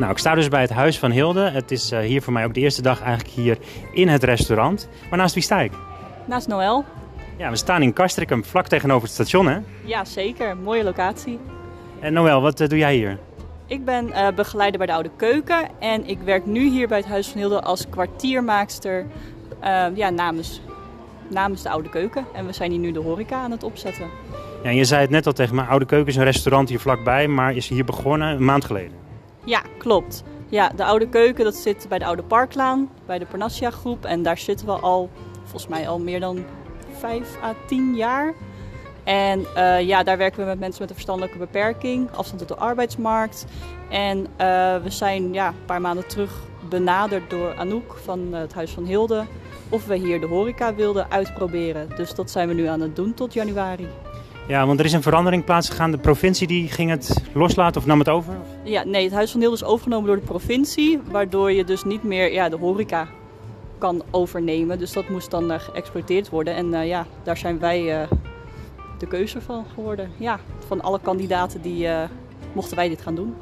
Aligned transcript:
Nou, 0.00 0.12
ik 0.12 0.18
sta 0.18 0.34
dus 0.34 0.48
bij 0.48 0.60
het 0.60 0.70
Huis 0.70 0.98
van 0.98 1.10
Hilde. 1.10 1.50
Het 1.50 1.70
is 1.70 1.90
eh, 1.90 2.00
hier 2.00 2.22
voor 2.22 2.32
mij 2.32 2.44
ook 2.44 2.54
de 2.54 2.60
eerste 2.60 2.82
dag 2.82 3.02
eigenlijk 3.02 3.34
hier 3.34 3.58
in 3.92 4.08
het 4.08 4.24
restaurant. 4.24 4.88
Maar 5.10 5.18
naast 5.18 5.34
wie 5.34 5.42
sta 5.42 5.60
ik? 5.60 5.72
Naast 6.26 6.48
Noël. 6.48 6.84
Ja, 7.36 7.50
we 7.50 7.56
staan 7.56 7.82
in 7.82 7.92
Castricum, 7.92 8.44
vlak 8.44 8.66
tegenover 8.66 9.02
het 9.02 9.12
station, 9.12 9.48
hè? 9.48 9.58
Ja, 9.84 10.04
zeker. 10.04 10.56
Mooie 10.56 10.84
locatie. 10.84 11.38
En 11.98 12.12
Noël, 12.12 12.40
wat 12.40 12.60
eh, 12.60 12.68
doe 12.68 12.78
jij 12.78 12.94
hier? 12.94 13.18
Ik 13.66 13.84
ben 13.84 14.12
eh, 14.12 14.28
begeleider 14.34 14.78
bij 14.78 14.86
de 14.86 14.92
Oude 14.92 15.10
Keuken 15.16 15.68
en 15.78 16.08
ik 16.08 16.18
werk 16.24 16.46
nu 16.46 16.68
hier 16.68 16.88
bij 16.88 16.98
het 16.98 17.06
Huis 17.06 17.28
van 17.28 17.40
Hilde 17.40 17.60
als 17.60 17.88
kwartiermaakster 17.88 19.06
ja, 19.94 20.10
namens, 20.10 20.60
namens 21.28 21.62
de 21.62 21.70
Oude 21.70 21.88
Keuken. 21.88 22.24
En 22.34 22.46
we 22.46 22.52
zijn 22.52 22.70
hier 22.70 22.80
nu 22.80 22.92
de 22.92 23.00
horeca 23.00 23.42
aan 23.42 23.50
het 23.50 23.62
opzetten. 23.62 24.06
Ja, 24.62 24.68
en 24.68 24.76
je 24.76 24.84
zei 24.84 25.00
het 25.00 25.10
net 25.10 25.26
al 25.26 25.32
tegen 25.32 25.54
me, 25.54 25.62
Oude 25.62 25.86
Keuken 25.86 26.08
is 26.08 26.16
een 26.16 26.24
restaurant 26.24 26.68
hier 26.68 26.80
vlakbij, 26.80 27.28
maar 27.28 27.54
is 27.54 27.68
hier 27.68 27.84
begonnen 27.84 28.28
een 28.28 28.44
maand 28.44 28.64
geleden. 28.64 28.99
Ja, 29.44 29.62
klopt. 29.78 30.22
Ja, 30.48 30.68
de 30.68 30.84
Oude 30.84 31.08
Keuken 31.08 31.44
dat 31.44 31.54
zit 31.54 31.86
bij 31.88 31.98
de 31.98 32.04
Oude 32.04 32.22
Parklaan, 32.22 32.90
bij 33.06 33.18
de 33.18 33.26
Parnassia 33.26 33.70
groep. 33.70 34.04
En 34.04 34.22
daar 34.22 34.38
zitten 34.38 34.66
we 34.66 34.72
al, 34.72 35.10
volgens 35.42 35.68
mij 35.68 35.88
al 35.88 35.98
meer 35.98 36.20
dan 36.20 36.44
5 36.98 37.36
à 37.42 37.54
10 37.66 37.94
jaar. 37.94 38.34
En 39.04 39.46
eh, 39.54 39.80
ja, 39.80 40.02
daar 40.02 40.18
werken 40.18 40.40
we 40.40 40.46
met 40.46 40.58
mensen 40.58 40.80
met 40.80 40.88
een 40.88 40.96
verstandelijke 40.96 41.38
beperking, 41.38 42.10
afstand 42.10 42.38
tot 42.38 42.48
de 42.48 42.64
arbeidsmarkt. 42.64 43.46
En 43.90 44.26
eh, 44.36 44.46
we 44.82 44.90
zijn 44.90 45.32
ja, 45.32 45.48
een 45.48 45.64
paar 45.66 45.80
maanden 45.80 46.06
terug 46.06 46.32
benaderd 46.68 47.30
door 47.30 47.54
Anouk 47.54 47.96
van 48.02 48.32
het 48.32 48.54
Huis 48.54 48.70
van 48.70 48.84
Hilde 48.84 49.24
of 49.68 49.86
we 49.86 49.96
hier 49.96 50.20
de 50.20 50.26
horeca 50.26 50.74
wilden 50.74 51.10
uitproberen. 51.10 51.88
Dus 51.96 52.14
dat 52.14 52.30
zijn 52.30 52.48
we 52.48 52.54
nu 52.54 52.66
aan 52.66 52.80
het 52.80 52.96
doen 52.96 53.14
tot 53.14 53.32
januari. 53.32 53.88
Ja, 54.50 54.66
want 54.66 54.78
er 54.78 54.84
is 54.84 54.92
een 54.92 55.02
verandering 55.02 55.44
plaatsgegaan. 55.44 55.90
De 55.90 55.98
provincie 55.98 56.46
die 56.46 56.68
ging 56.68 56.90
het 56.90 57.22
loslaten 57.32 57.80
of 57.80 57.86
nam 57.86 57.98
het 57.98 58.08
over? 58.08 58.34
Ja, 58.62 58.84
nee, 58.84 59.04
het 59.04 59.12
Huis 59.12 59.30
van 59.30 59.40
Hilde 59.40 59.56
is 59.56 59.64
overgenomen 59.64 60.06
door 60.06 60.16
de 60.16 60.26
provincie, 60.26 61.00
waardoor 61.10 61.52
je 61.52 61.64
dus 61.64 61.84
niet 61.84 62.02
meer 62.02 62.32
ja, 62.32 62.48
de 62.48 62.56
horeca 62.56 63.08
kan 63.78 64.02
overnemen. 64.10 64.78
Dus 64.78 64.92
dat 64.92 65.08
moest 65.08 65.30
dan 65.30 65.52
uh, 65.52 65.58
geëxploiteerd 65.58 66.28
worden. 66.28 66.54
En 66.54 66.72
uh, 66.72 66.86
ja, 66.86 67.06
daar 67.22 67.36
zijn 67.36 67.58
wij 67.58 68.02
uh, 68.02 68.08
de 68.98 69.06
keuze 69.06 69.40
van 69.40 69.64
geworden. 69.74 70.10
Ja, 70.16 70.40
van 70.66 70.80
alle 70.80 71.00
kandidaten 71.02 71.62
die 71.62 71.88
mochten 72.52 72.76
wij 72.76 72.88
dit 72.88 73.02
gaan 73.02 73.14
doen. 73.14 73.34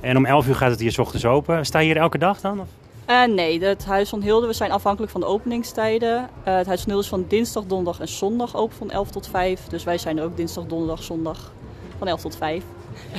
En 0.00 0.16
om 0.16 0.24
11 0.24 0.48
uur 0.48 0.54
gaat 0.54 0.70
het 0.70 0.80
hier 0.80 0.92
s 0.92 0.98
ochtends 0.98 1.24
open. 1.24 1.66
Sta 1.66 1.78
je 1.78 1.86
hier 1.86 1.96
elke 1.96 2.18
dag 2.18 2.40
dan? 2.40 2.60
Of? 2.60 2.68
Uh, 3.10 3.24
nee, 3.24 3.64
het 3.64 3.84
Huis 3.84 4.08
van 4.08 4.22
Hilde, 4.22 4.46
we 4.46 4.52
zijn 4.52 4.70
afhankelijk 4.70 5.12
van 5.12 5.20
de 5.20 5.26
openingstijden. 5.26 6.18
Uh, 6.18 6.56
het 6.56 6.66
Huis 6.66 6.80
van 6.80 6.88
Hilde 6.88 7.04
is 7.04 7.08
van 7.08 7.24
dinsdag, 7.28 7.64
donderdag 7.64 8.00
en 8.00 8.08
zondag 8.08 8.56
open 8.56 8.76
van 8.76 8.90
11 8.90 9.10
tot 9.10 9.28
5. 9.28 9.66
Dus 9.66 9.84
wij 9.84 9.98
zijn 9.98 10.18
er 10.18 10.24
ook 10.24 10.36
dinsdag, 10.36 10.64
donderdag, 10.64 11.02
zondag 11.02 11.52
van 11.98 12.08
11 12.08 12.20
tot 12.20 12.36
5. 12.36 12.64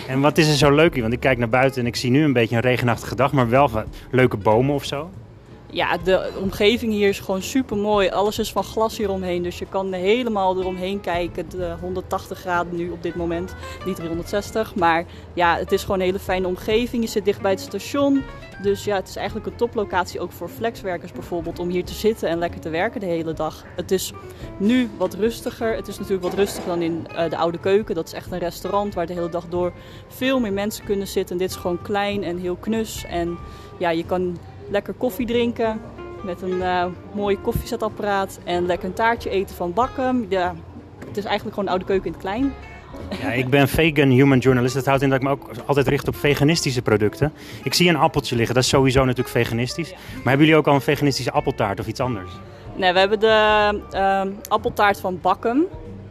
En 0.07 0.21
wat 0.21 0.37
is 0.37 0.47
er 0.47 0.55
zo 0.55 0.71
leuk 0.71 0.93
hier? 0.93 1.01
Want 1.01 1.13
ik 1.13 1.19
kijk 1.19 1.37
naar 1.37 1.49
buiten 1.49 1.81
en 1.81 1.87
ik 1.87 1.95
zie 1.95 2.11
nu 2.11 2.23
een 2.23 2.33
beetje 2.33 2.55
een 2.55 2.61
regenachtige 2.61 3.15
dag, 3.15 3.31
maar 3.31 3.49
wel 3.49 3.69
leuke 4.11 4.37
bomen 4.37 4.75
of 4.75 4.85
zo. 4.85 5.09
Ja, 5.75 5.97
de 5.97 6.31
omgeving 6.41 6.91
hier 6.91 7.09
is 7.09 7.19
gewoon 7.19 7.41
super 7.41 7.77
mooi. 7.77 8.09
Alles 8.09 8.39
is 8.39 8.51
van 8.51 8.63
glas 8.63 8.97
hieromheen. 8.97 9.43
Dus 9.43 9.59
je 9.59 9.65
kan 9.65 9.93
helemaal 9.93 10.59
eromheen 10.59 11.01
kijken. 11.01 11.49
De 11.49 11.75
180 11.81 12.39
graden 12.39 12.75
nu 12.75 12.89
op 12.89 13.03
dit 13.03 13.15
moment. 13.15 13.55
Niet 13.85 13.95
360. 13.95 14.75
Maar 14.75 15.05
ja, 15.33 15.57
het 15.57 15.71
is 15.71 15.81
gewoon 15.81 15.99
een 15.99 16.05
hele 16.05 16.19
fijne 16.19 16.47
omgeving. 16.47 17.03
Je 17.03 17.09
zit 17.09 17.25
dicht 17.25 17.41
bij 17.41 17.51
het 17.51 17.59
station. 17.59 18.23
Dus 18.61 18.83
ja, 18.83 18.95
het 18.95 19.07
is 19.07 19.15
eigenlijk 19.15 19.47
een 19.47 19.55
toplocatie 19.55 20.19
ook 20.19 20.31
voor 20.31 20.49
flexwerkers 20.49 21.11
bijvoorbeeld. 21.11 21.59
Om 21.59 21.69
hier 21.69 21.85
te 21.85 21.93
zitten 21.93 22.29
en 22.29 22.37
lekker 22.37 22.59
te 22.59 22.69
werken 22.69 22.99
de 22.99 23.05
hele 23.05 23.33
dag. 23.33 23.63
Het 23.75 23.91
is 23.91 24.13
nu 24.57 24.89
wat 24.97 25.13
rustiger. 25.13 25.75
Het 25.75 25.87
is 25.87 25.97
natuurlijk 25.97 26.23
wat 26.23 26.33
rustiger 26.33 26.67
dan 26.67 26.81
in 26.81 27.07
uh, 27.11 27.29
de 27.29 27.37
Oude 27.37 27.59
Keuken. 27.59 27.95
Dat 27.95 28.07
is 28.07 28.13
echt 28.13 28.31
een 28.31 28.39
restaurant 28.39 28.93
waar 28.93 29.05
de 29.05 29.13
hele 29.13 29.29
dag 29.29 29.45
door 29.49 29.73
veel 30.07 30.39
meer 30.39 30.53
mensen 30.53 30.85
kunnen 30.85 31.07
zitten. 31.07 31.35
En 31.35 31.41
dit 31.41 31.49
is 31.49 31.55
gewoon 31.55 31.81
klein 31.81 32.23
en 32.23 32.37
heel 32.37 32.55
knus. 32.55 33.05
En 33.05 33.37
ja, 33.77 33.89
je 33.89 34.05
kan 34.05 34.37
lekker 34.69 34.93
koffie 34.93 35.25
drinken 35.25 35.81
met 36.23 36.41
een 36.41 36.57
uh, 36.57 36.85
mooi 37.13 37.37
koffiezetapparaat 37.41 38.39
en 38.43 38.65
lekker 38.65 38.87
een 38.87 38.93
taartje 38.93 39.29
eten 39.29 39.55
van 39.55 39.73
Bakken. 39.73 40.25
Ja, 40.29 40.55
het 41.07 41.17
is 41.17 41.23
eigenlijk 41.23 41.55
gewoon 41.55 41.65
een 41.65 41.69
oude 41.69 41.85
keuken 41.85 42.05
in 42.05 42.11
het 42.11 42.21
klein. 42.21 42.53
Ja, 43.21 43.31
ik 43.31 43.49
ben 43.49 43.67
vegan 43.67 44.09
human 44.09 44.37
journalist. 44.37 44.73
Dat 44.73 44.85
houdt 44.85 45.01
in 45.01 45.09
dat 45.09 45.17
ik 45.17 45.23
me 45.23 45.31
ook 45.31 45.49
altijd 45.65 45.87
richt 45.87 46.07
op 46.07 46.15
veganistische 46.15 46.81
producten. 46.81 47.33
Ik 47.63 47.73
zie 47.73 47.89
een 47.89 47.95
appeltje 47.95 48.35
liggen, 48.35 48.55
dat 48.55 48.63
is 48.63 48.69
sowieso 48.69 48.99
natuurlijk 48.99 49.29
veganistisch. 49.29 49.91
Maar 49.91 50.23
hebben 50.23 50.45
jullie 50.45 50.55
ook 50.55 50.67
al 50.67 50.73
een 50.73 50.81
veganistische 50.81 51.31
appeltaart 51.31 51.79
of 51.79 51.87
iets 51.87 51.99
anders? 51.99 52.31
Nee, 52.75 52.93
we 52.93 52.99
hebben 52.99 53.19
de 53.19 53.81
uh, 53.93 54.21
appeltaart 54.47 54.99
van 54.99 55.19
Bakken. 55.21 55.65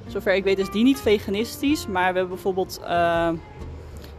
Zover 0.07 0.35
ik 0.35 0.45
weet 0.45 0.59
is 0.59 0.71
die 0.71 0.85
niet 0.85 1.01
veganistisch, 1.01 1.87
maar 1.87 2.13
we 2.13 2.19
hebben 2.19 2.29
bijvoorbeeld... 2.29 2.81
Uh, 2.83 3.29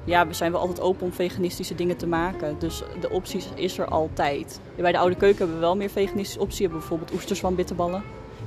ja, 0.06 0.28
we 0.28 0.34
zijn 0.34 0.52
wel 0.52 0.62
altijd 0.62 0.82
open 0.82 1.06
om 1.06 1.14
veganistische 1.14 1.76
dingen 1.76 1.98
te 1.98 2.08
maken. 2.08 2.56
Dus 2.60 2.84
de 3.00 3.10
opties 3.10 3.48
is 3.56 3.78
er 3.78 3.86
altijd. 3.86 4.60
Bij 4.76 4.92
de 4.92 4.98
Oude 4.98 5.16
Keuken 5.16 5.38
hebben 5.38 5.56
we 5.56 5.62
wel 5.62 5.76
meer 5.76 5.90
veganistische 5.90 6.40
opties. 6.40 6.58
We 6.58 6.64
hebben 6.64 6.80
bijvoorbeeld 6.80 7.14
oesterzwam 7.14 7.56
bitterballen. 7.56 8.04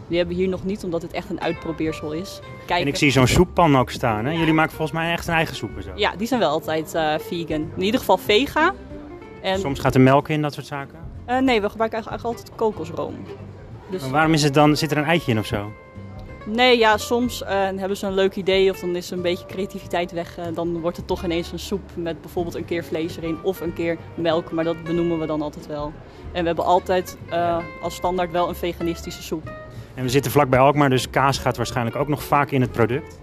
Die 0.08 0.16
hebben 0.16 0.36
we 0.36 0.42
hier 0.42 0.50
nog 0.50 0.64
niet, 0.64 0.84
omdat 0.84 1.02
het 1.02 1.12
echt 1.12 1.30
een 1.30 1.40
uitprobeersel 1.40 2.12
is. 2.12 2.40
Kijken. 2.66 2.76
En 2.76 2.86
ik 2.86 2.96
zie 2.96 3.10
zo'n 3.10 3.26
soeppan 3.26 3.76
ook 3.76 3.90
staan. 3.90 4.24
Hè? 4.24 4.32
Jullie 4.32 4.52
maken 4.52 4.70
volgens 4.70 4.98
mij 4.98 5.12
echt 5.12 5.26
een 5.26 5.34
eigen 5.34 5.56
soep 5.56 5.76
en 5.76 5.82
zo. 5.82 5.90
Ja, 5.94 6.16
die 6.16 6.26
zijn 6.26 6.40
wel 6.40 6.50
altijd 6.50 6.94
uh, 6.94 7.14
vegan. 7.18 7.70
In 7.76 7.82
ieder 7.82 8.00
geval 8.00 8.16
vega. 8.18 8.74
En... 9.42 9.58
Soms 9.58 9.80
gaat 9.80 9.94
er 9.94 10.00
melk 10.00 10.28
in, 10.28 10.42
dat 10.42 10.54
soort 10.54 10.66
zaken? 10.66 10.98
Uh, 11.28 11.38
nee, 11.38 11.60
we 11.60 11.68
gebruiken 11.68 11.98
eigenlijk 11.98 12.24
altijd 12.24 12.56
kokosroom. 12.56 13.14
Dus... 13.90 14.00
Maar 14.00 14.10
waarom 14.10 14.32
is 14.32 14.42
het 14.42 14.54
dan, 14.54 14.76
zit 14.76 14.90
er 14.90 14.98
een 14.98 15.04
eitje 15.04 15.32
in 15.32 15.38
of 15.38 15.46
zo? 15.46 15.72
Nee, 16.46 16.78
ja, 16.78 16.96
soms 16.96 17.42
uh, 17.42 17.48
hebben 17.48 17.96
ze 17.96 18.06
een 18.06 18.14
leuk 18.14 18.34
idee 18.34 18.70
of 18.70 18.80
dan 18.80 18.96
is 18.96 19.10
er 19.10 19.16
een 19.16 19.22
beetje 19.22 19.46
creativiteit 19.46 20.12
weg. 20.12 20.38
Uh, 20.38 20.44
dan 20.54 20.80
wordt 20.80 20.96
het 20.96 21.06
toch 21.06 21.24
ineens 21.24 21.52
een 21.52 21.58
soep 21.58 21.80
met 21.94 22.20
bijvoorbeeld 22.20 22.54
een 22.54 22.64
keer 22.64 22.84
vlees 22.84 23.16
erin 23.16 23.38
of 23.42 23.60
een 23.60 23.72
keer 23.72 23.96
melk. 24.14 24.50
Maar 24.50 24.64
dat 24.64 24.82
benoemen 24.84 25.18
we 25.18 25.26
dan 25.26 25.42
altijd 25.42 25.66
wel. 25.66 25.92
En 26.32 26.40
we 26.40 26.46
hebben 26.46 26.64
altijd 26.64 27.16
uh, 27.30 27.58
als 27.82 27.94
standaard 27.94 28.30
wel 28.30 28.48
een 28.48 28.54
veganistische 28.54 29.22
soep. 29.22 29.50
En 29.94 30.02
we 30.02 30.10
zitten 30.10 30.30
vlakbij 30.30 30.58
Alkmaar, 30.58 30.90
dus 30.90 31.10
kaas 31.10 31.38
gaat 31.38 31.56
waarschijnlijk 31.56 31.96
ook 31.96 32.08
nog 32.08 32.22
vaak 32.22 32.50
in 32.50 32.60
het 32.60 32.72
product? 32.72 33.18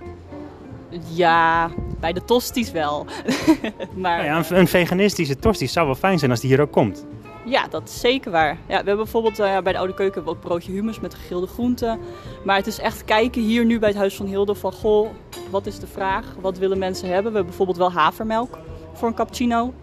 Ja, 1.14 1.70
bij 2.00 2.14
de 2.14 2.26
tosties 2.26 2.72
wel. 2.72 3.06
maar... 3.96 4.18
Nou 4.18 4.24
ja, 4.24 4.38
een, 4.38 4.58
een 4.58 4.68
veganistische 4.68 5.36
tosties 5.36 5.74
zou 5.74 5.86
wel 5.86 5.96
fijn 5.96 6.20
zijn 6.20 6.32
als 6.32 6.40
die 6.40 6.50
hier 6.50 6.62
ook 6.62 6.72
komt. 6.72 7.06
Ja, 7.46 7.68
dat 7.68 7.84
is 7.84 8.00
zeker 8.00 8.32
waar. 8.32 8.52
Ja, 8.54 8.68
we 8.68 8.74
hebben 8.74 8.96
bijvoorbeeld 8.96 9.40
uh, 9.40 9.58
bij 9.60 9.72
de 9.72 9.78
Oude 9.78 9.94
Keuken 9.94 10.24
we 10.24 10.30
ook 10.30 10.40
broodje 10.40 10.72
humus 10.72 11.00
met 11.00 11.14
gegrilde 11.14 11.48
groenten. 11.48 12.00
Maar 12.44 12.56
het 12.56 12.68
is 12.68 12.80
echt 12.80 13.04
kijken 13.04 13.42
hier 13.42 13.66
nu 13.66 13.80
bij 13.80 13.90
het 13.90 13.98
Huis 13.98 14.16
van 14.16 14.26
Hilde 14.26 14.56
van... 14.56 14.74
Goh, 14.74 15.10
wat 15.50 15.66
is 15.66 15.80
de 15.80 15.88
vraag? 15.88 16.36
Wat 16.42 16.58
willen 16.58 16.78
mensen 16.78 17.08
hebben? 17.08 17.32
We 17.32 17.38
hebben 17.38 17.46
bijvoorbeeld 17.46 17.78
wel 17.78 17.92
havermelk 17.92 18.58
voor 18.94 19.08
een 19.08 19.14
cappuccino. 19.14 19.74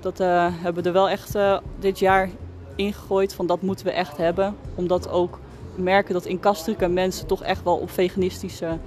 Dat 0.00 0.20
uh, 0.20 0.46
hebben 0.50 0.82
we 0.82 0.88
er 0.88 0.94
wel 0.94 1.08
echt 1.08 1.36
uh, 1.36 1.58
dit 1.78 1.98
jaar 1.98 2.30
ingegooid 2.76 3.34
van 3.34 3.46
dat 3.46 3.62
moeten 3.62 3.86
we 3.86 3.92
echt 3.92 4.16
hebben. 4.16 4.56
Omdat 4.74 5.10
ook 5.10 5.38
merken 5.74 6.14
dat 6.14 6.24
in 6.24 6.40
Castricum 6.40 6.92
mensen 6.92 7.26
toch 7.26 7.42
echt 7.42 7.64
wel 7.64 7.76
op 7.76 7.90
veganistische 7.90 8.78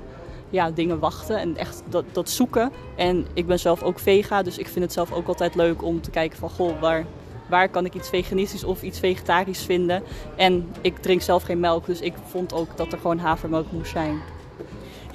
ja, 0.50 0.72
dingen 0.72 1.00
wachten 1.00 1.38
en 1.38 1.58
echt 1.58 1.84
dat, 1.90 2.06
dat 2.12 2.30
zoeken. 2.30 2.72
En 2.96 3.26
ik 3.34 3.48
ben 3.48 3.60
zelf 3.60 3.84
ook 3.84 4.00
vega, 4.00 4.44
dus 4.44 4.58
ik 4.58 4.68
vind 4.68 4.86
het 4.86 4.94
zelf 4.94 5.14
ook 5.14 5.28
altijd 5.28 5.56
leuk 5.56 5.84
om 5.84 6.02
te 6.02 6.10
kijken 6.10 6.38
van... 6.38 6.50
Goh, 6.50 6.80
waar 6.80 7.06
waar 7.50 7.70
kan 7.70 7.86
ik 7.86 7.94
iets 7.94 8.10
veganistisch 8.10 8.64
of 8.64 8.82
iets 8.82 9.00
vegetarisch 9.00 9.64
vinden. 9.64 10.04
En 10.36 10.68
ik 10.82 10.98
drink 10.98 11.22
zelf 11.22 11.44
geen 11.44 11.60
melk, 11.60 11.86
dus 11.86 12.00
ik 12.00 12.14
vond 12.28 12.54
ook 12.54 12.78
dat 12.78 12.92
er 12.92 12.98
gewoon 12.98 13.20
havermelk 13.20 13.72
moest 13.72 13.92
zijn. 13.92 14.22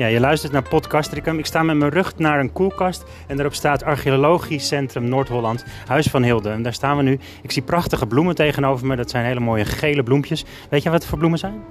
Ja, 0.01 0.07
je 0.07 0.21
luistert 0.21 0.53
naar 0.53 0.69
Podcastricum. 0.69 1.39
Ik 1.39 1.47
sta 1.47 1.63
met 1.63 1.77
mijn 1.77 1.91
rug 1.91 2.19
naar 2.19 2.41
een 2.41 2.53
koelkast 2.53 3.05
en 3.27 3.37
daarop 3.37 3.55
staat 3.55 3.83
Archeologisch 3.83 4.67
Centrum 4.67 5.09
Noord-Holland, 5.09 5.65
Huis 5.87 6.07
van 6.07 6.23
Hilde. 6.23 6.51
En 6.51 6.63
daar 6.63 6.73
staan 6.73 6.97
we 6.97 7.03
nu. 7.03 7.19
Ik 7.43 7.51
zie 7.51 7.63
prachtige 7.63 8.07
bloemen 8.07 8.35
tegenover 8.35 8.87
me. 8.87 8.97
Dat 8.97 9.11
zijn 9.11 9.25
hele 9.25 9.41
mooie 9.41 9.65
gele 9.65 10.03
bloempjes. 10.03 10.45
Weet 10.71 10.83
je 10.83 10.91
wat 10.91 10.99
het 10.99 11.09
voor 11.09 11.19
bloemen 11.19 11.39
zijn? 11.39 11.63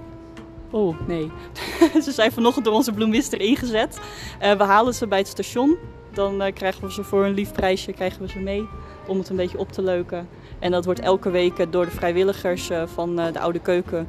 Oh, 0.71 1.07
nee. 1.07 1.31
ze 2.05 2.11
zijn 2.11 2.31
vanochtend 2.31 2.65
door 2.65 2.73
onze 2.73 2.93
bloemister 2.93 3.41
ingezet. 3.41 3.99
Uh, 4.41 4.51
we 4.51 4.63
halen 4.63 4.93
ze 4.93 5.07
bij 5.07 5.19
het 5.19 5.27
station. 5.27 5.77
Dan 6.13 6.45
uh, 6.45 6.53
krijgen 6.53 6.87
we 6.87 6.91
ze 6.93 7.03
voor 7.03 7.25
een 7.25 7.33
lief 7.33 7.51
prijsje 7.51 7.93
krijgen 7.93 8.21
we 8.21 8.27
ze 8.27 8.39
mee 8.39 8.67
om 9.09 9.17
het 9.17 9.29
een 9.29 9.35
beetje 9.35 9.57
op 9.57 9.71
te 9.71 9.81
leuken. 9.81 10.27
En 10.59 10.71
dat 10.71 10.85
wordt 10.85 10.99
elke 10.99 11.29
week 11.29 11.71
door 11.71 11.85
de 11.85 11.91
vrijwilligers 11.91 12.69
van 12.85 13.15
de 13.15 13.39
Oude 13.39 13.59
Keuken. 13.59 14.07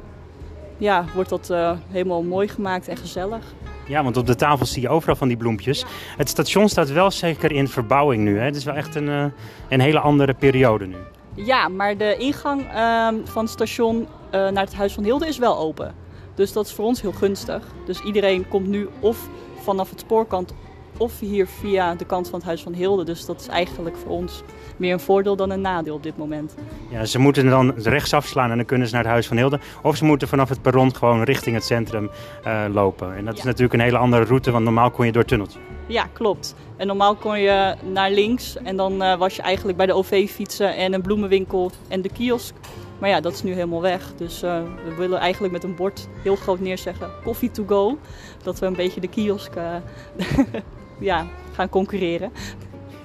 Ja, 0.77 1.05
wordt 1.15 1.29
dat 1.29 1.53
helemaal 1.87 2.23
mooi 2.23 2.47
gemaakt 2.47 2.87
en 2.87 2.97
gezellig. 2.97 3.43
Ja, 3.87 4.03
want 4.03 4.17
op 4.17 4.25
de 4.25 4.35
tafel 4.35 4.65
zie 4.65 4.81
je 4.81 4.89
overal 4.89 5.15
van 5.15 5.27
die 5.27 5.37
bloempjes. 5.37 5.85
Het 6.17 6.29
station 6.29 6.69
staat 6.69 6.91
wel 6.91 7.11
zeker 7.11 7.51
in 7.51 7.67
verbouwing 7.67 8.23
nu. 8.23 8.37
Hè? 8.37 8.45
Het 8.45 8.55
is 8.55 8.63
wel 8.63 8.75
echt 8.75 8.95
een, 8.95 9.31
een 9.69 9.79
hele 9.79 9.99
andere 9.99 10.33
periode 10.33 10.85
nu. 10.85 10.95
Ja, 11.35 11.67
maar 11.67 11.97
de 11.97 12.15
ingang 12.17 12.61
uh, 12.61 13.07
van 13.23 13.43
het 13.43 13.51
station 13.51 14.07
naar 14.31 14.63
het 14.63 14.73
Huis 14.73 14.93
van 14.93 15.03
Hilde 15.03 15.27
is 15.27 15.37
wel 15.37 15.57
open. 15.57 15.95
Dus 16.35 16.53
dat 16.53 16.65
is 16.65 16.73
voor 16.73 16.85
ons 16.85 17.01
heel 17.01 17.11
gunstig. 17.11 17.63
Dus 17.85 18.01
iedereen 18.01 18.47
komt 18.47 18.67
nu 18.67 18.87
of 18.99 19.29
vanaf 19.61 19.89
het 19.89 19.99
spoorkant 19.99 20.53
of 21.01 21.19
hier 21.19 21.47
via 21.47 21.95
de 21.95 22.05
kant 22.05 22.29
van 22.29 22.39
het 22.39 22.47
Huis 22.47 22.63
van 22.63 22.73
Hilde. 22.73 23.03
Dus 23.03 23.25
dat 23.25 23.39
is 23.39 23.47
eigenlijk 23.47 23.97
voor 23.97 24.11
ons 24.11 24.43
meer 24.77 24.93
een 24.93 24.99
voordeel 24.99 25.35
dan 25.35 25.49
een 25.49 25.61
nadeel 25.61 25.95
op 25.95 26.03
dit 26.03 26.17
moment. 26.17 26.55
Ja, 26.89 27.05
ze 27.05 27.19
moeten 27.19 27.49
dan 27.49 27.73
rechtsaf 27.75 28.25
slaan 28.25 28.49
en 28.51 28.57
dan 28.57 28.65
kunnen 28.65 28.87
ze 28.87 28.93
naar 28.93 29.03
het 29.03 29.11
Huis 29.11 29.27
van 29.27 29.37
Hilde. 29.37 29.59
Of 29.83 29.97
ze 29.97 30.05
moeten 30.05 30.27
vanaf 30.27 30.49
het 30.49 30.61
perron 30.61 30.95
gewoon 30.95 31.23
richting 31.23 31.55
het 31.55 31.65
centrum 31.65 32.09
uh, 32.47 32.63
lopen. 32.71 33.15
En 33.15 33.25
dat 33.25 33.33
ja. 33.33 33.39
is 33.39 33.45
natuurlijk 33.45 33.73
een 33.73 33.79
hele 33.79 33.97
andere 33.97 34.23
route, 34.23 34.51
want 34.51 34.63
normaal 34.63 34.91
kon 34.91 35.05
je 35.05 35.11
door 35.11 35.25
tunneltje. 35.25 35.59
Ja, 35.87 36.07
klopt. 36.13 36.55
En 36.77 36.87
normaal 36.87 37.15
kon 37.15 37.39
je 37.39 37.75
naar 37.91 38.11
links 38.11 38.57
en 38.57 38.75
dan 38.75 39.03
uh, 39.03 39.15
was 39.17 39.35
je 39.35 39.41
eigenlijk 39.41 39.77
bij 39.77 39.85
de 39.85 39.93
OV-fietsen 39.93 40.75
en 40.75 40.93
een 40.93 41.01
bloemenwinkel 41.01 41.71
en 41.87 42.01
de 42.01 42.09
kiosk. 42.09 42.53
Maar 42.99 43.09
ja, 43.09 43.21
dat 43.21 43.33
is 43.33 43.43
nu 43.43 43.53
helemaal 43.53 43.81
weg. 43.81 44.13
Dus 44.15 44.43
uh, 44.43 44.61
we 44.85 44.95
willen 44.95 45.19
eigenlijk 45.19 45.53
met 45.53 45.63
een 45.63 45.75
bord 45.75 46.07
heel 46.23 46.35
groot 46.35 46.59
neerzeggen 46.59 47.09
coffee 47.23 47.51
to 47.51 47.63
go. 47.67 47.97
Dat 48.43 48.59
we 48.59 48.65
een 48.65 48.75
beetje 48.75 49.01
de 49.01 49.07
kiosk 49.07 49.55
uh, 49.55 49.75
ja, 51.01 51.25
gaan 51.53 51.69
concurreren. 51.69 52.31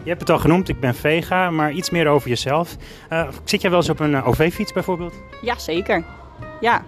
Je 0.02 0.12
hebt 0.12 0.20
het 0.20 0.30
al 0.30 0.38
genoemd, 0.38 0.68
ik 0.68 0.80
ben 0.80 0.94
vega, 0.94 1.50
maar 1.50 1.72
iets 1.72 1.90
meer 1.90 2.08
over 2.08 2.28
jezelf. 2.28 2.76
Uh, 3.12 3.28
zit 3.44 3.60
jij 3.60 3.70
wel 3.70 3.78
eens 3.78 3.88
op 3.88 4.00
een 4.00 4.22
OV-fiets 4.22 4.72
bijvoorbeeld? 4.72 5.14
Ja, 5.42 5.58
zeker. 5.58 6.04
Ja. 6.60 6.84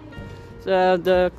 De, 0.63 0.99
de, 1.03 1.31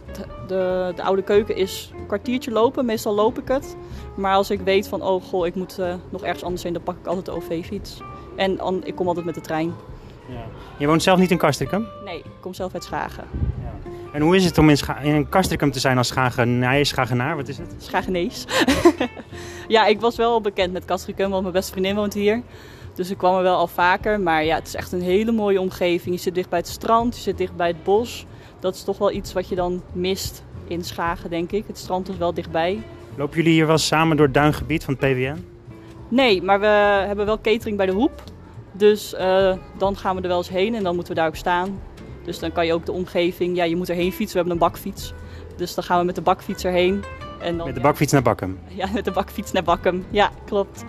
de, 0.47 0.93
de, 0.97 1.03
oude 1.03 1.23
keuken 1.23 1.57
is 1.57 1.93
een 1.99 2.07
kwartiertje 2.07 2.51
lopen, 2.51 2.85
meestal 2.85 3.15
loop 3.15 3.39
ik 3.39 3.49
het. 3.49 3.77
Maar 4.15 4.35
als 4.35 4.51
ik 4.51 4.61
weet 4.61 4.89
van, 4.89 5.03
oh 5.03 5.23
goh, 5.23 5.47
ik 5.47 5.55
moet 5.55 5.79
uh, 5.79 5.95
nog 6.11 6.23
ergens 6.23 6.43
anders 6.43 6.63
heen, 6.63 6.73
dan 6.73 6.83
pak 6.83 6.97
ik 6.97 7.07
altijd 7.07 7.27
de 7.27 7.33
OV-fiets. 7.33 8.01
En 8.37 8.61
an, 8.61 8.85
ik 8.85 8.95
kom 8.95 9.09
altijd 9.09 9.27
met 9.27 9.35
de 9.35 9.41
trein. 9.41 9.75
Ja. 10.29 10.45
Je 10.77 10.87
woont 10.87 11.03
zelf 11.03 11.19
niet 11.19 11.31
in 11.31 11.39
Castricum? 11.39 11.87
Nee, 12.05 12.19
ik 12.19 12.31
kom 12.41 12.55
zelf 12.55 12.75
uit 12.75 12.85
Schagen. 12.85 13.25
Ja. 13.63 13.91
En 14.13 14.23
hoe 14.23 14.37
is 14.37 14.45
het 14.45 14.59
om 14.59 14.69
in, 14.69 14.77
Scha 14.77 14.99
in 14.99 15.29
te 15.71 15.81
zijn 15.81 15.99
als 15.99 16.09
Schagenaar? 16.09 16.87
Schagenaar, 16.87 17.37
wat 17.37 17.49
is 17.49 17.59
het? 17.59 17.75
Schagenees. 17.79 18.45
ja, 19.69 19.87
ik 19.87 20.01
was 20.01 20.17
wel 20.17 20.41
bekend 20.41 20.73
met 20.73 20.85
Castricum, 20.85 21.31
want 21.31 21.43
mijn 21.43 21.55
beste 21.55 21.73
vriendin 21.73 21.95
woont 21.95 22.15
hier. 22.15 22.43
Dus 22.95 23.11
ik 23.11 23.19
kwam 23.19 23.37
er 23.37 23.43
wel 23.43 23.57
al 23.57 23.67
vaker. 23.67 24.21
Maar 24.21 24.45
ja, 24.45 24.55
het 24.55 24.67
is 24.67 24.75
echt 24.75 24.93
een 24.93 25.03
hele 25.03 25.33
mooie 25.33 25.61
omgeving. 25.61 26.15
Je 26.15 26.21
zit 26.21 26.35
dicht 26.35 26.49
bij 26.49 26.59
het 26.59 26.69
strand, 26.69 27.17
je 27.17 27.23
zit 27.23 27.39
dicht 27.39 27.57
bij 27.57 27.69
het 27.69 27.85
bos. 27.85 28.27
Dat 28.61 28.75
is 28.75 28.83
toch 28.83 28.99
wel 28.99 29.13
iets 29.13 29.33
wat 29.33 29.49
je 29.49 29.55
dan 29.55 29.83
mist 29.93 30.45
in 30.67 30.85
Schagen, 30.85 31.31
denk 31.31 31.53
ik. 31.53 31.65
Het 31.67 31.79
strand 31.79 32.09
is 32.09 32.17
wel 32.17 32.35
dichtbij. 32.35 32.83
Lopen 33.17 33.37
jullie 33.37 33.53
hier 33.53 33.67
wel 33.67 33.79
samen 33.79 34.17
door 34.17 34.27
het 34.27 34.35
duingebied 34.35 34.85
van 34.85 34.97
het 34.99 35.13
PWN? 35.13 35.45
Nee, 36.09 36.43
maar 36.43 36.61
we 36.61 36.67
hebben 37.07 37.27
wel 37.27 37.41
catering 37.41 37.77
bij 37.77 37.87
de 37.87 37.93
Hoep. 37.93 38.23
Dus 38.73 39.15
uh, 39.15 39.57
dan 39.79 39.97
gaan 39.97 40.17
we 40.17 40.23
er 40.23 40.29
wel 40.29 40.37
eens 40.37 40.49
heen 40.49 40.75
en 40.75 40.83
dan 40.83 40.95
moeten 40.95 41.15
we 41.15 41.19
daar 41.19 41.29
ook 41.29 41.37
staan. 41.37 41.81
Dus 42.25 42.39
dan 42.39 42.53
kan 42.53 42.67
je 42.67 42.73
ook 42.73 42.87
de 42.87 42.93
omgeving, 42.93 43.57
ja, 43.57 43.65
je 43.65 43.77
moet 43.77 43.89
erheen 43.89 44.13
fietsen. 44.13 44.43
We 44.43 44.49
hebben 44.49 44.53
een 44.53 44.73
bakfiets. 44.73 45.13
Dus 45.57 45.75
dan 45.75 45.85
gaan 45.85 45.99
we 45.99 46.05
met 46.05 46.15
de 46.15 46.21
bakfiets 46.21 46.65
erheen. 46.65 47.05
En 47.41 47.57
dan, 47.57 47.67
met 47.67 47.75
de 47.75 47.81
bakfiets 47.81 48.13
naar 48.13 48.23
Bakkum? 48.23 48.59
Ja, 48.69 48.89
met 48.93 49.05
de 49.05 49.11
bakfiets 49.11 49.53
naar 49.53 49.63
Bakkum. 49.63 50.05
Ja, 50.11 50.31
klopt. 50.45 50.85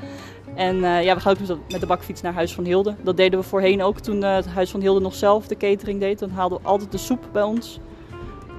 En 0.55 0.75
uh, 0.75 1.03
ja, 1.03 1.15
we 1.15 1.21
gaan 1.21 1.37
ook 1.49 1.57
met 1.69 1.79
de 1.79 1.87
bakfiets 1.87 2.21
naar 2.21 2.33
Huis 2.33 2.53
van 2.53 2.65
Hilde. 2.65 2.95
Dat 3.03 3.17
deden 3.17 3.39
we 3.39 3.45
voorheen 3.45 3.83
ook 3.83 3.99
toen 3.99 4.17
uh, 4.17 4.35
het 4.35 4.47
Huis 4.47 4.71
van 4.71 4.81
Hilde 4.81 4.99
nog 4.99 5.15
zelf 5.15 5.47
de 5.47 5.57
catering 5.57 5.99
deed. 5.99 6.19
Dan 6.19 6.29
haalden 6.29 6.57
we 6.61 6.67
altijd 6.67 6.91
de 6.91 6.97
soep 6.97 7.29
bij 7.31 7.43
ons. 7.43 7.79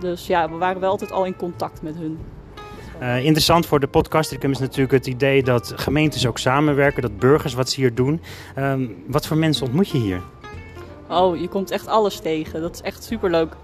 Dus 0.01 0.27
ja, 0.27 0.51
we 0.51 0.57
waren 0.57 0.81
wel 0.81 0.91
altijd 0.91 1.13
al 1.13 1.25
in 1.25 1.37
contact 1.37 1.83
met 1.83 1.97
hun. 1.97 2.19
Uh, 3.03 3.25
interessant 3.25 3.67
voor 3.67 3.81
de 3.81 3.87
podcasticum 3.87 4.51
is 4.51 4.59
natuurlijk 4.59 4.93
het 4.93 5.07
idee 5.07 5.43
dat 5.43 5.73
gemeentes 5.77 6.27
ook 6.27 6.39
samenwerken, 6.39 7.03
dat 7.03 7.19
burgers 7.19 7.55
wat 7.55 7.71
ze 7.71 7.81
hier 7.81 7.95
doen. 7.95 8.21
Uh, 8.59 8.75
wat 9.07 9.27
voor 9.27 9.37
mensen 9.37 9.67
ontmoet 9.67 9.89
je 9.89 9.99
hier? 9.99 10.21
Oh, 11.09 11.41
je 11.41 11.49
komt 11.49 11.71
echt 11.71 11.87
alles 11.87 12.21
tegen. 12.21 12.61
Dat 12.61 12.75
is 12.75 12.81
echt 12.81 13.05
superleuk. 13.05 13.57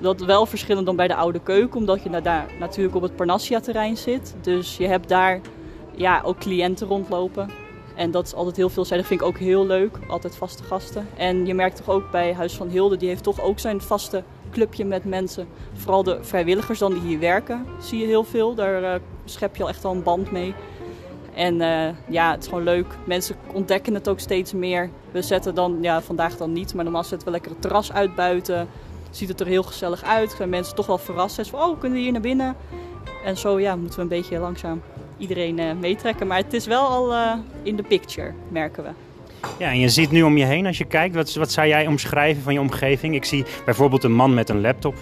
Dat 0.00 0.20
wel 0.20 0.46
verschillend 0.46 0.86
dan 0.86 0.96
bij 0.96 1.08
de 1.08 1.14
oude 1.14 1.40
keuken, 1.40 1.78
omdat 1.78 2.02
je 2.02 2.20
daar 2.22 2.46
natuurlijk 2.58 2.96
op 2.96 3.02
het 3.02 3.16
Parnassia-terrein 3.16 3.96
zit. 3.96 4.34
Dus 4.40 4.76
je 4.76 4.86
hebt 4.86 5.08
daar 5.08 5.40
ja, 5.94 6.20
ook 6.24 6.38
cliënten 6.38 6.86
rondlopen. 6.86 7.50
En 7.94 8.10
dat 8.10 8.26
is 8.26 8.34
altijd 8.34 8.56
heel 8.56 8.68
veelzijdig. 8.68 9.06
vind 9.06 9.20
ik 9.20 9.26
ook 9.26 9.38
heel 9.38 9.66
leuk. 9.66 9.98
Altijd 10.08 10.36
vaste 10.36 10.62
gasten. 10.62 11.08
En 11.16 11.46
je 11.46 11.54
merkt 11.54 11.76
toch 11.76 11.94
ook 11.94 12.10
bij 12.10 12.34
Huis 12.34 12.54
van 12.54 12.68
Hilde, 12.68 12.96
die 12.96 13.08
heeft 13.08 13.22
toch 13.22 13.40
ook 13.40 13.58
zijn 13.58 13.80
vaste 13.80 14.22
clubje 14.50 14.84
met 14.84 15.04
mensen. 15.04 15.48
Vooral 15.72 16.02
de 16.02 16.18
vrijwilligers 16.20 16.78
dan 16.78 16.92
die 16.92 17.02
hier 17.02 17.18
werken, 17.18 17.66
zie 17.80 18.00
je 18.00 18.06
heel 18.06 18.24
veel. 18.24 18.54
Daar 18.54 18.82
uh, 18.82 18.94
schep 19.24 19.56
je 19.56 19.62
al 19.62 19.68
echt 19.68 19.84
al 19.84 19.92
een 19.92 20.02
band 20.02 20.30
mee. 20.30 20.54
En 21.34 21.54
uh, 21.60 21.88
ja, 22.08 22.30
het 22.30 22.42
is 22.42 22.48
gewoon 22.48 22.64
leuk. 22.64 22.86
Mensen 23.04 23.36
ontdekken 23.52 23.94
het 23.94 24.08
ook 24.08 24.20
steeds 24.20 24.52
meer. 24.52 24.90
We 25.10 25.22
zetten 25.22 25.54
dan, 25.54 25.78
ja, 25.80 26.02
vandaag 26.02 26.36
dan 26.36 26.52
niet, 26.52 26.74
maar 26.74 26.84
normaal 26.84 27.04
zetten 27.04 27.26
we 27.26 27.32
lekker 27.32 27.50
het 27.50 27.62
terras 27.62 27.92
uit 27.92 28.14
buiten. 28.14 28.68
Ziet 29.16 29.28
het 29.28 29.40
er 29.40 29.46
heel 29.46 29.62
gezellig 29.62 30.02
uit. 30.02 30.34
Zijn 30.36 30.48
mensen 30.48 30.74
toch 30.74 30.86
wel 30.86 30.98
verrast. 30.98 31.48
Van, 31.48 31.60
oh, 31.60 31.80
kunnen 31.80 31.98
we 31.98 32.04
hier 32.04 32.12
naar 32.12 32.20
binnen? 32.20 32.56
En 33.24 33.36
zo 33.36 33.60
ja, 33.60 33.76
moeten 33.76 33.96
we 33.96 34.02
een 34.02 34.08
beetje 34.08 34.38
langzaam 34.38 34.82
iedereen 35.18 35.58
uh, 35.58 35.72
meetrekken. 35.80 36.26
Maar 36.26 36.38
het 36.38 36.52
is 36.52 36.66
wel 36.66 36.86
al 36.86 37.12
uh, 37.12 37.32
in 37.62 37.76
de 37.76 37.82
picture, 37.82 38.32
merken 38.48 38.82
we. 38.82 38.88
Ja, 39.58 39.70
en 39.70 39.78
je 39.78 39.88
ziet 39.88 40.10
nu 40.10 40.22
om 40.22 40.36
je 40.36 40.44
heen 40.44 40.66
als 40.66 40.78
je 40.78 40.84
kijkt. 40.84 41.14
Wat, 41.14 41.34
wat 41.34 41.50
zou 41.50 41.66
jij 41.66 41.86
omschrijven 41.86 42.42
van 42.42 42.52
je 42.52 42.60
omgeving? 42.60 43.14
Ik 43.14 43.24
zie 43.24 43.44
bijvoorbeeld 43.64 44.04
een 44.04 44.14
man 44.14 44.34
met 44.34 44.48
een 44.48 44.60
laptop. 44.60 44.94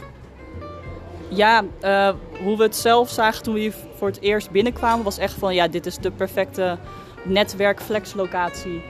Ja, 1.28 1.64
uh, 1.82 2.10
hoe 2.42 2.56
we 2.56 2.62
het 2.62 2.76
zelf 2.76 3.10
zagen 3.10 3.42
toen 3.42 3.54
we 3.54 3.60
hier 3.60 3.74
voor 3.96 4.08
het 4.08 4.20
eerst 4.20 4.50
binnenkwamen, 4.50 5.04
was 5.04 5.18
echt 5.18 5.34
van 5.34 5.54
ja, 5.54 5.68
dit 5.68 5.86
is 5.86 5.96
de 5.96 6.10
perfecte 6.10 6.78
netwerkflexlocatie 7.24 8.82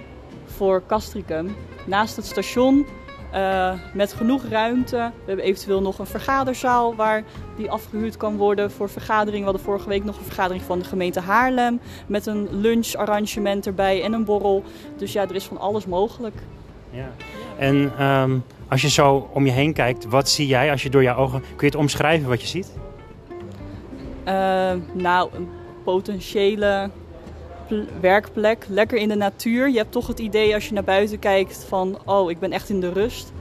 voor 0.46 0.82
Castricum. 0.86 1.56
Naast 1.86 2.16
het 2.16 2.26
station 2.26 2.86
uh, 3.34 3.72
met 3.92 4.12
genoeg 4.12 4.44
ruimte. 4.44 4.96
We 4.96 5.26
hebben 5.26 5.44
eventueel 5.44 5.80
nog 5.80 5.98
een 5.98 6.06
vergaderzaal 6.06 6.94
waar 6.94 7.22
die 7.56 7.70
afgehuurd 7.70 8.16
kan 8.16 8.36
worden 8.36 8.70
voor 8.70 8.88
vergaderingen. 8.90 9.38
We 9.38 9.44
hadden 9.44 9.62
vorige 9.62 9.88
week 9.88 10.04
nog 10.04 10.18
een 10.18 10.24
vergadering 10.24 10.62
van 10.62 10.78
de 10.78 10.84
gemeente 10.84 11.20
Haarlem 11.20 11.80
met 12.06 12.26
een 12.26 12.48
luncharrangement 12.50 13.66
erbij 13.66 14.02
en 14.02 14.12
een 14.12 14.24
borrel. 14.24 14.62
Dus 14.96 15.12
ja, 15.12 15.22
er 15.22 15.34
is 15.34 15.44
van 15.44 15.58
alles 15.58 15.86
mogelijk. 15.86 16.36
Ja. 16.90 17.10
En 17.58 18.06
um, 18.06 18.44
als 18.68 18.82
je 18.82 18.88
zo 18.88 19.28
om 19.32 19.46
je 19.46 19.52
heen 19.52 19.72
kijkt, 19.72 20.04
wat 20.04 20.28
zie 20.28 20.46
jij 20.46 20.70
als 20.70 20.82
je 20.82 20.90
door 20.90 21.02
je 21.02 21.14
ogen... 21.14 21.40
Kun 21.40 21.56
je 21.58 21.66
het 21.66 21.74
omschrijven 21.74 22.28
wat 22.28 22.40
je 22.40 22.46
ziet? 22.46 22.72
Uh, 24.28 24.72
nou, 24.92 25.30
een 25.34 25.48
potentiële 25.84 26.90
werkplek, 28.00 28.66
lekker 28.68 28.98
in 28.98 29.08
de 29.08 29.14
natuur. 29.14 29.68
Je 29.68 29.76
hebt 29.78 29.92
toch 29.92 30.06
het 30.06 30.18
idee 30.18 30.54
als 30.54 30.68
je 30.68 30.74
naar 30.74 30.84
buiten 30.84 31.18
kijkt 31.18 31.64
van, 31.68 31.98
oh, 32.04 32.30
ik 32.30 32.38
ben 32.38 32.52
echt 32.52 32.68
in 32.68 32.80
de 32.80 32.92
rust. 32.92 33.32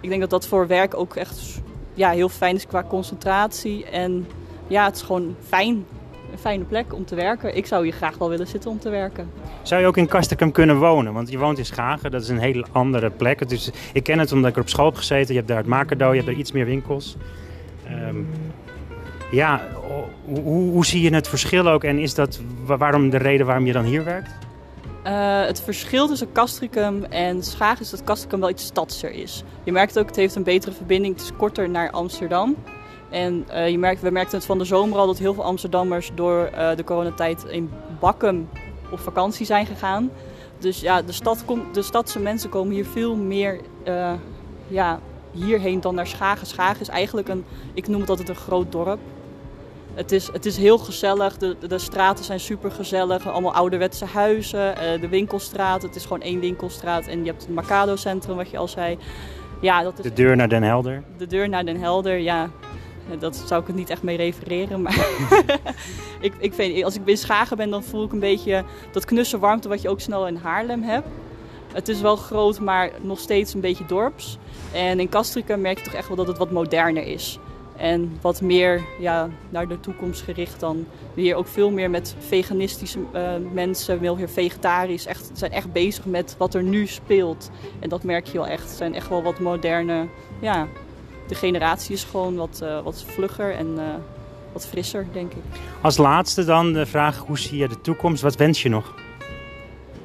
Ik 0.00 0.08
denk 0.08 0.20
dat 0.20 0.30
dat 0.30 0.46
voor 0.46 0.66
werk 0.66 0.94
ook 0.96 1.16
echt 1.16 1.60
ja, 1.94 2.10
heel 2.10 2.28
fijn 2.28 2.54
is 2.54 2.66
qua 2.66 2.84
concentratie. 2.88 3.84
En 3.84 4.26
ja, 4.66 4.84
het 4.84 4.96
is 4.96 5.02
gewoon 5.02 5.36
fijn. 5.46 5.84
Een 6.32 6.38
fijne 6.38 6.64
plek 6.64 6.94
om 6.94 7.04
te 7.04 7.14
werken. 7.14 7.56
Ik 7.56 7.66
zou 7.66 7.84
hier 7.84 7.92
graag 7.92 8.18
wel 8.18 8.28
willen 8.28 8.46
zitten 8.46 8.70
om 8.70 8.78
te 8.78 8.90
werken. 8.90 9.30
Zou 9.62 9.80
je 9.80 9.86
ook 9.86 9.96
in 9.96 10.06
Kastekum 10.06 10.52
kunnen 10.52 10.78
wonen? 10.78 11.12
Want 11.12 11.30
je 11.30 11.38
woont 11.38 11.58
in 11.58 11.64
Schagen, 11.64 12.10
dat 12.10 12.22
is 12.22 12.28
een 12.28 12.38
hele 12.38 12.64
andere 12.72 13.10
plek. 13.10 13.48
Dus 13.48 13.70
ik 13.92 14.02
ken 14.02 14.18
het 14.18 14.32
omdat 14.32 14.50
ik 14.50 14.56
er 14.56 14.62
op 14.62 14.68
school 14.68 14.86
heb 14.86 14.96
gezeten. 14.96 15.28
Je 15.28 15.34
hebt 15.34 15.48
daar 15.48 15.56
het 15.56 15.66
Makerdo, 15.66 16.10
je 16.10 16.16
hebt 16.16 16.28
er 16.28 16.38
iets 16.38 16.52
meer 16.52 16.64
winkels. 16.64 17.16
Um, 18.08 18.28
ja, 19.30 19.68
hoe, 20.24 20.86
zie 20.86 21.02
je 21.02 21.14
het 21.14 21.28
verschil 21.28 21.68
ook 21.68 21.84
en 21.84 21.98
is 21.98 22.14
dat 22.14 22.40
waarom 22.64 23.10
de 23.10 23.16
reden 23.16 23.46
waarom 23.46 23.66
je 23.66 23.72
dan 23.72 23.84
hier 23.84 24.04
werkt? 24.04 24.30
Uh, 25.06 25.46
het 25.46 25.60
verschil 25.60 26.06
tussen 26.06 26.32
Castricum 26.32 27.04
en 27.04 27.42
Schagen 27.42 27.80
is 27.80 27.90
dat 27.90 28.04
Castricum 28.04 28.40
wel 28.40 28.50
iets 28.50 28.64
stadser 28.64 29.10
is. 29.10 29.42
Je 29.64 29.72
merkt 29.72 29.98
ook, 29.98 30.06
het 30.06 30.16
heeft 30.16 30.34
een 30.34 30.42
betere 30.42 30.72
verbinding, 30.72 31.14
het 31.14 31.22
is 31.22 31.32
korter 31.36 31.70
naar 31.70 31.90
Amsterdam. 31.90 32.56
En 33.10 33.46
uh, 33.50 33.68
je 33.68 33.78
merkt, 33.78 34.00
we 34.00 34.10
merkten 34.10 34.38
het 34.38 34.46
van 34.46 34.58
de 34.58 34.64
zomer 34.64 34.98
al 34.98 35.06
dat 35.06 35.18
heel 35.18 35.34
veel 35.34 35.44
Amsterdammers 35.44 36.10
door 36.14 36.50
uh, 36.54 36.76
de 36.76 36.84
coronatijd 36.84 37.44
in 37.44 37.70
Bakkum 38.00 38.48
op 38.90 39.00
vakantie 39.00 39.46
zijn 39.46 39.66
gegaan. 39.66 40.10
Dus 40.58 40.80
ja, 40.80 41.02
de, 41.02 41.12
stad 41.12 41.44
de 41.72 41.82
stadse 41.82 42.18
mensen 42.18 42.50
komen 42.50 42.74
hier 42.74 42.86
veel 42.86 43.16
meer 43.16 43.60
ja, 44.68 45.00
hierheen 45.32 45.80
dan 45.80 45.94
naar 45.94 46.06
Schagen. 46.06 46.46
Schagen 46.46 46.80
is 46.80 46.88
eigenlijk 46.88 47.28
een, 47.28 47.44
ik 47.74 47.88
noem 47.88 48.00
het 48.00 48.10
altijd 48.10 48.28
een 48.28 48.34
groot 48.34 48.72
dorp. 48.72 48.98
Het 49.94 50.12
is, 50.12 50.32
het 50.32 50.46
is 50.46 50.56
heel 50.56 50.78
gezellig. 50.78 51.36
De, 51.36 51.56
de 51.68 51.78
straten 51.78 52.24
zijn 52.24 52.40
super 52.40 52.70
gezellig. 52.70 53.28
Allemaal 53.28 53.54
ouderwetse 53.54 54.04
huizen. 54.04 54.74
Uh, 54.74 55.00
de 55.00 55.08
winkelstraat. 55.08 55.82
Het 55.82 55.96
is 55.96 56.02
gewoon 56.02 56.22
één 56.22 56.40
winkelstraat. 56.40 57.06
En 57.06 57.18
je 57.18 57.30
hebt 57.30 57.42
het 57.42 57.54
Mercado 57.54 57.96
Centrum, 57.96 58.36
wat 58.36 58.50
je 58.50 58.58
al 58.58 58.68
zei. 58.68 58.98
Ja, 59.60 59.82
dat 59.82 59.98
is 59.98 60.04
de 60.04 60.12
deur 60.12 60.36
naar 60.36 60.48
Den 60.48 60.62
Helder. 60.62 61.02
De 61.16 61.26
deur 61.26 61.48
naar 61.48 61.64
Den 61.64 61.80
Helder, 61.80 62.16
ja. 62.16 62.50
Dat 63.18 63.42
zou 63.46 63.60
ik 63.60 63.66
het 63.66 63.76
niet 63.76 63.90
echt 63.90 64.02
mee 64.02 64.16
refereren. 64.16 64.82
Maar 64.82 65.06
ik, 66.20 66.32
ik 66.38 66.52
weet, 66.52 66.84
als 66.84 66.96
ik 66.96 67.02
in 67.04 67.16
Schagen 67.16 67.56
ben, 67.56 67.70
dan 67.70 67.82
voel 67.82 68.04
ik 68.04 68.12
een 68.12 68.18
beetje 68.18 68.64
dat 68.92 69.04
knusse 69.04 69.38
warmte 69.38 69.68
wat 69.68 69.82
je 69.82 69.88
ook 69.88 70.00
snel 70.00 70.26
in 70.26 70.36
Haarlem 70.36 70.82
hebt. 70.82 71.06
Het 71.72 71.88
is 71.88 72.00
wel 72.00 72.16
groot, 72.16 72.60
maar 72.60 72.90
nog 73.00 73.18
steeds 73.18 73.54
een 73.54 73.60
beetje 73.60 73.86
dorps. 73.86 74.38
En 74.72 75.00
in 75.00 75.08
Castricum 75.08 75.60
merk 75.60 75.78
je 75.78 75.84
toch 75.84 75.94
echt 75.94 76.08
wel 76.08 76.16
dat 76.16 76.26
het 76.26 76.38
wat 76.38 76.50
moderner 76.50 77.06
is. 77.06 77.38
En 77.80 78.18
wat 78.20 78.40
meer 78.40 78.82
ja, 78.98 79.28
naar 79.48 79.68
de 79.68 79.80
toekomst 79.80 80.22
gericht 80.22 80.60
dan. 80.60 80.86
Hier 81.14 81.34
ook 81.34 81.46
veel 81.46 81.70
meer 81.70 81.90
met 81.90 82.14
veganistische 82.18 82.98
uh, 83.14 83.30
mensen, 83.52 83.98
veel 83.98 84.16
meer 84.16 84.28
vegetarisch. 84.28 85.06
Echt, 85.06 85.30
zijn 85.32 85.52
echt 85.52 85.72
bezig 85.72 86.04
met 86.04 86.34
wat 86.38 86.54
er 86.54 86.62
nu 86.62 86.86
speelt. 86.86 87.50
En 87.78 87.88
dat 87.88 88.02
merk 88.02 88.26
je 88.26 88.38
wel 88.38 88.46
echt. 88.46 88.62
Het 88.62 88.76
zijn 88.76 88.94
echt 88.94 89.08
wel 89.08 89.22
wat 89.22 89.38
moderne. 89.38 90.06
Ja, 90.40 90.66
de 91.28 91.34
generatie 91.34 91.94
is 91.94 92.04
gewoon 92.04 92.36
wat, 92.36 92.60
uh, 92.62 92.82
wat 92.82 93.04
vlugger 93.06 93.54
en 93.54 93.66
uh, 93.76 93.82
wat 94.52 94.66
frisser, 94.66 95.06
denk 95.12 95.32
ik. 95.32 95.42
Als 95.80 95.96
laatste 95.96 96.44
dan 96.44 96.72
de 96.72 96.86
vraag: 96.86 97.18
hoe 97.18 97.38
zie 97.38 97.58
je 97.58 97.68
de 97.68 97.80
toekomst? 97.80 98.22
Wat 98.22 98.36
wens 98.36 98.62
je 98.62 98.68
nog? 98.68 98.94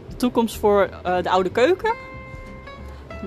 De 0.09 0.15
toekomst 0.15 0.57
voor 0.57 0.89
de 1.03 1.29
oude 1.29 1.51
keuken? 1.51 2.04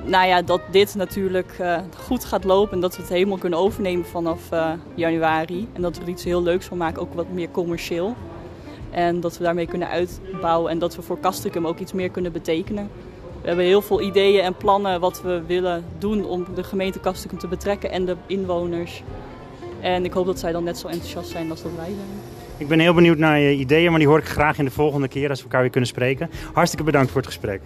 Nou 0.05 0.27
ja, 0.27 0.43
dat 0.43 0.61
dit 0.71 0.95
natuurlijk 0.95 1.57
uh, 1.61 1.79
goed 1.97 2.25
gaat 2.25 2.45
lopen 2.45 2.73
en 2.73 2.81
dat 2.81 2.97
we 2.97 3.03
het 3.03 3.11
helemaal 3.11 3.39
kunnen 3.39 3.59
overnemen 3.59 4.07
vanaf 4.07 4.53
uh, 4.53 4.71
januari. 4.95 5.69
En 5.73 5.83
dat 5.83 5.97
we 5.97 6.03
er 6.03 6.09
iets 6.09 6.25
heel 6.25 6.43
leuks 6.43 6.67
van 6.67 6.77
maken, 6.77 7.03
ook 7.03 7.15
wat 7.15 7.29
meer 7.33 7.51
commercieel. 7.51 8.17
En 8.91 9.21
dat 9.21 9.39
we 9.39 9.45
daarmee 9.45 9.67
kunnen 9.67 9.89
uitbouwen 9.89 10.71
en 10.71 10.79
dat 10.79 10.97
we 10.97 11.03
voor 11.03 11.21
Castricum 11.21 11.67
ook 11.67 11.79
iets 11.79 11.93
meer 11.93 12.11
kunnen 12.11 12.33
betekenen. 12.33 12.91
We 13.41 13.47
hebben 13.47 13.65
heel 13.65 13.83
veel 13.83 14.01
ideeën 14.01 14.43
en 14.43 14.57
plannen 14.57 15.01
wat 15.01 15.23
we 15.23 15.43
willen 15.47 15.85
doen 15.99 16.25
om 16.25 16.47
de 16.55 16.65
gemeente 16.65 17.01
Castricum 17.01 17.39
te 17.39 17.49
betrekken 17.49 17.91
en 17.91 18.05
de 18.05 18.17
inwoners. 18.27 19.03
En 19.81 20.05
ik 20.05 20.13
hoop 20.13 20.27
dat 20.27 20.39
zij 20.39 20.53
dan 20.53 20.65
net 20.65 20.79
zo 20.79 20.89
enthousiast 20.89 21.31
zijn 21.31 21.51
als 21.51 21.63
dat 21.63 21.73
wij 21.77 21.85
zijn. 21.85 22.39
Ik 22.57 22.69
ben 22.69 22.79
heel 22.79 22.95
benieuwd 22.95 23.19
naar 23.19 23.39
je 23.39 23.55
ideeën, 23.55 23.91
maar 23.91 23.99
die 23.99 24.09
hoor 24.09 24.19
ik 24.19 24.29
graag 24.29 24.59
in 24.59 24.65
de 24.65 24.71
volgende 24.71 25.09
keer 25.09 25.29
als 25.29 25.39
we 25.39 25.45
elkaar 25.45 25.61
weer 25.61 25.71
kunnen 25.71 25.89
spreken. 25.89 26.31
Hartstikke 26.53 26.85
bedankt 26.85 27.11
voor 27.11 27.21
het 27.21 27.31
gesprek. 27.31 27.61